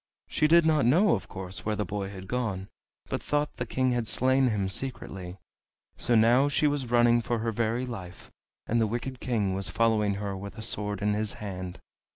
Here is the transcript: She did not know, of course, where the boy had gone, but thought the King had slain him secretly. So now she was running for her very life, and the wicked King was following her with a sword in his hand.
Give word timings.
She 0.27 0.47
did 0.47 0.65
not 0.65 0.87
know, 0.87 1.13
of 1.13 1.27
course, 1.27 1.63
where 1.63 1.75
the 1.75 1.85
boy 1.85 2.09
had 2.09 2.27
gone, 2.27 2.69
but 3.07 3.21
thought 3.21 3.57
the 3.57 3.67
King 3.67 3.91
had 3.91 4.07
slain 4.07 4.47
him 4.47 4.67
secretly. 4.67 5.37
So 5.95 6.15
now 6.15 6.49
she 6.49 6.65
was 6.65 6.89
running 6.89 7.21
for 7.21 7.37
her 7.37 7.51
very 7.51 7.85
life, 7.85 8.31
and 8.65 8.81
the 8.81 8.87
wicked 8.87 9.19
King 9.19 9.53
was 9.53 9.69
following 9.69 10.15
her 10.15 10.35
with 10.35 10.57
a 10.57 10.63
sword 10.63 11.03
in 11.03 11.13
his 11.13 11.33
hand. 11.33 11.79